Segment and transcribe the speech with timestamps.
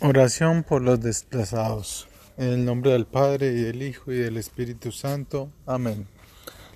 [0.00, 2.06] Oración por los desplazados.
[2.36, 5.50] En el nombre del Padre y del Hijo y del Espíritu Santo.
[5.66, 6.06] Amén.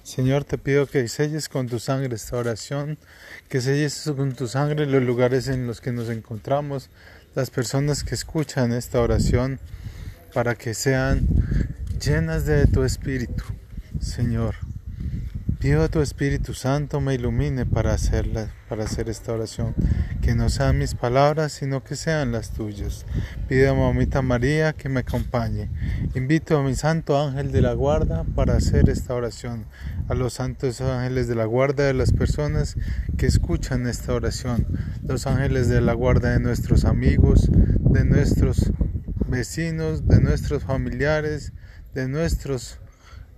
[0.02, 2.98] Señor, te pido que selles con tu sangre esta oración,
[3.48, 6.90] que selles con tu sangre los lugares en los que nos encontramos,
[7.36, 9.60] las personas que escuchan esta oración,
[10.34, 11.28] para que sean
[12.04, 13.44] llenas de tu Espíritu.
[14.00, 14.56] Señor,
[15.62, 19.76] pido a tu Espíritu Santo me ilumine para hacerla, para hacer esta oración
[20.20, 23.06] que no sean mis palabras, sino que sean las tuyas.
[23.48, 25.70] Pido a Mamita María que me acompañe.
[26.16, 29.66] Invito a mi santo ángel de la guarda para hacer esta oración,
[30.08, 32.76] a los santos ángeles de la guarda de las personas
[33.16, 34.66] que escuchan esta oración,
[35.06, 38.72] los ángeles de la guarda de nuestros amigos, de nuestros
[39.28, 41.52] vecinos, de nuestros familiares,
[41.94, 42.80] de nuestros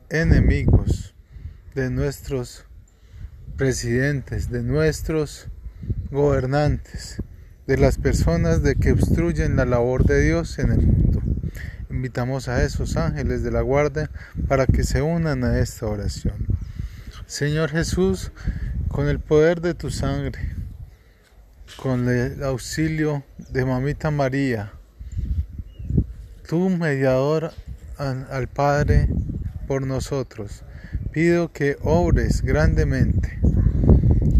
[0.08, 1.13] enemigos,
[1.74, 2.64] de nuestros
[3.56, 5.48] presidentes, de nuestros
[6.10, 7.20] gobernantes,
[7.66, 11.20] de las personas de que obstruyen la labor de Dios en el mundo.
[11.90, 14.10] Invitamos a esos ángeles de la guardia
[14.46, 16.46] para que se unan a esta oración.
[17.26, 18.30] Señor Jesús,
[18.88, 20.54] con el poder de tu sangre,
[21.76, 24.72] con el auxilio de Mamita María,
[26.46, 27.52] tu mediador
[27.96, 29.08] al Padre
[29.66, 30.62] por nosotros,
[31.14, 33.38] pido que obres grandemente,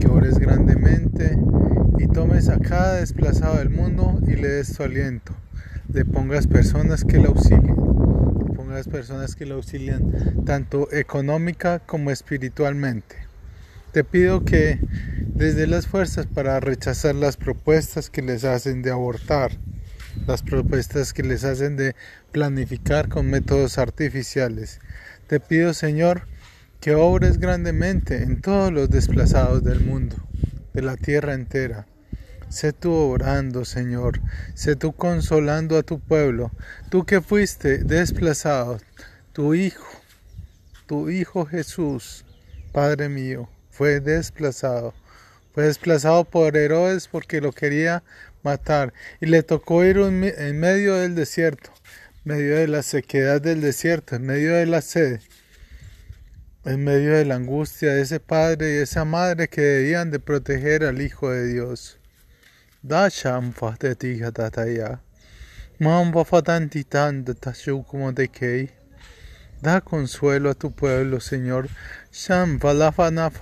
[0.01, 1.39] que obres grandemente
[2.01, 5.37] y tomes a cada desplazado del mundo y le des tu aliento.
[5.93, 12.11] Le pongas personas que le auxilien, le pongas personas que le auxilien tanto económica como
[12.11, 13.19] espiritualmente.
[13.93, 14.81] Te pido que
[15.29, 19.53] desde las fuerzas para rechazar las propuestas que les hacen de abortar,
[20.27, 21.95] las propuestas que les hacen de
[22.33, 24.81] planificar con métodos artificiales.
[25.29, 26.27] Te pido, Señor,
[26.85, 30.17] que obres grandemente en todos los desplazados del mundo
[30.75, 31.87] de la tierra entera.
[32.51, 34.21] Sé tú orando, Señor,
[34.53, 36.51] sé tú consolando a tu pueblo,
[36.91, 38.81] tú que fuiste desplazado,
[39.33, 39.87] tu Hijo,
[40.85, 42.27] tu Hijo Jesús,
[42.71, 44.93] Padre mío, fue desplazado.
[45.55, 48.03] Fue desplazado por Herodes porque lo quería
[48.43, 48.93] matar
[49.23, 51.71] y le tocó ir en medio del desierto,
[52.27, 55.23] en medio de la sequedad del desierto, en medio de la sed
[56.65, 60.85] en medio de la angustia de ese padre y esa madre que debían de proteger
[60.85, 61.99] al Hijo de Dios.
[62.83, 65.01] Da shamfa de ti tataya.
[65.79, 67.35] Mamba fatantitan de
[67.87, 68.71] como de kei.
[69.61, 71.69] Da consuelo a tu pueblo, Señor.
[72.17, 73.33] Fana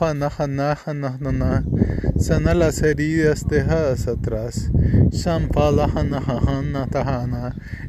[2.18, 4.70] Sana las heridas dejadas atrás.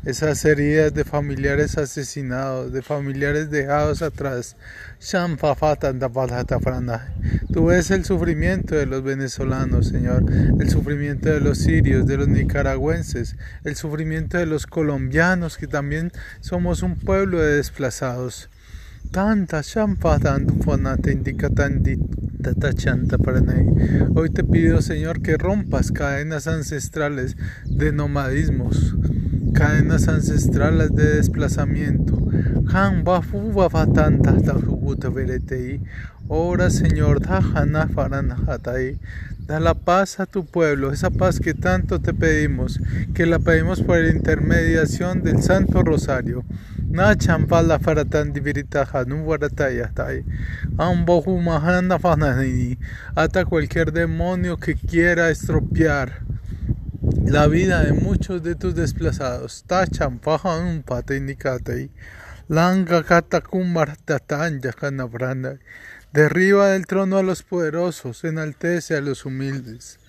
[0.04, 4.58] Esas heridas de familiares asesinados, de familiares dejados atrás.
[7.54, 10.26] Tú ves el sufrimiento de los venezolanos, Señor,
[10.60, 16.12] el sufrimiento de los sirios, de los nicaragüenses, el sufrimiento de los colombianos, que también
[16.42, 18.50] somos un pueblo de desplazados.
[19.12, 19.62] Tanta
[24.16, 28.96] Hoy te pido, Señor, que rompas cadenas ancestrales de nomadismos,
[29.54, 32.18] cadenas ancestrales de desplazamiento.
[36.28, 37.22] Ora, Señor,
[39.48, 42.80] da la paz a tu pueblo, esa paz que tanto te pedimos,
[43.14, 46.44] que la pedimos por la intermediación del Santo Rosario.
[46.90, 50.24] Na champala faratan diviritaja no waratayastai.
[50.78, 52.78] Ambohumahana fanani.
[53.16, 56.22] Ata cualquier demonio que quiera estropear
[57.26, 59.64] la vida de muchos de tus desplazados.
[59.66, 61.90] Ta champaja un pata indicatai.
[62.50, 65.60] Langa katakumbar tatan yakanabranda.
[66.12, 70.03] Derriba del trono a los poderosos, enaltece a los humildes.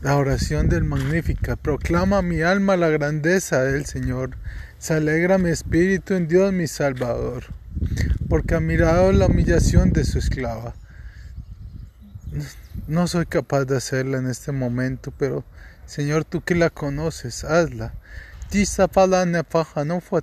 [0.00, 4.36] La oración del Magnífica proclama mi alma la grandeza del Señor.
[4.78, 7.46] Se alegra mi espíritu en Dios mi Salvador,
[8.28, 10.76] porque ha mirado la humillación de su esclava.
[12.86, 15.44] No soy capaz de hacerla en este momento, pero
[15.84, 17.92] Señor, tú que la conoces, hazla.
[19.84, 20.22] no fue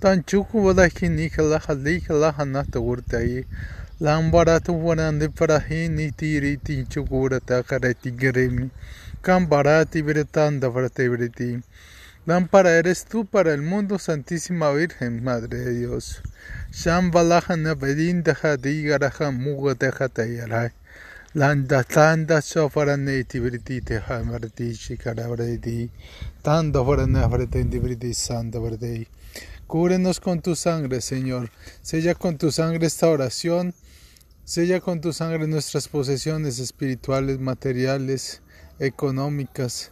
[0.00, 0.24] Tan
[4.04, 8.70] chuku la Lambara tu warande parahi ni tiri ti chukura ta kareti geremi.
[9.22, 11.62] Cambarati bretanda vertebriti.
[12.26, 16.22] Lámpara eres tú para el mundo, Santísima Virgen, Madre de Dios.
[16.72, 20.72] Shambalaja nabedinda jadigaraja muga de jatayarai.
[21.34, 25.90] Landa tanda sofara neti briti te hamarti shikara briti.
[26.42, 29.06] Tanda fara nafrete briti santa briti.
[29.66, 31.50] Cúbrenos con tu sangre, Señor.
[31.82, 33.74] Sella con tu sangre esta oración
[34.46, 38.42] Sella con tu sangre nuestras posesiones espirituales, materiales,
[38.78, 39.90] económicas,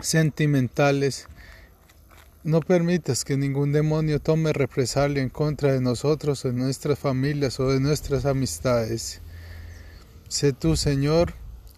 [0.00, 1.26] sentimentales.
[2.42, 7.68] No permitas que ningún demonio tome represalia en contra de nosotros, de nuestras familias o
[7.68, 9.20] de nuestras amistades.
[10.28, 11.34] Sé tú, Señor,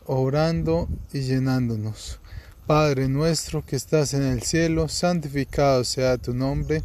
[0.06, 2.20] orando y llenándonos.
[2.64, 6.84] Padre nuestro que estás en el cielo, santificado sea tu nombre.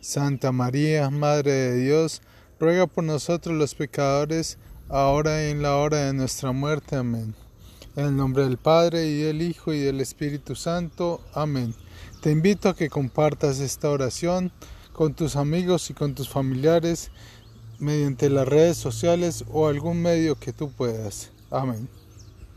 [0.00, 2.22] Santa María, Madre de Dios,
[2.58, 4.58] ruega por nosotros los pecadores,
[4.88, 6.96] ahora y en la hora de nuestra muerte.
[6.96, 7.34] Amén.
[7.96, 11.20] En el nombre del Padre y del Hijo y del Espíritu Santo.
[11.34, 11.74] Amén.
[12.20, 14.52] Te invito a que compartas esta oración
[14.92, 17.10] con tus amigos y con tus familiares
[17.78, 21.32] mediante las redes sociales o algún medio que tú puedas.
[21.50, 21.88] Amén.